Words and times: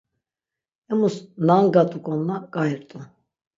Emus 0.91 1.15
nangat̆uk̆onna 1.47 2.35
k̆ai 2.53 2.73
rt̆u. 2.79 2.97